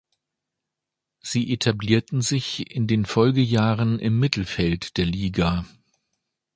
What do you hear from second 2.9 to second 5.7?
Folgejahren im Mittelfeld der Liga.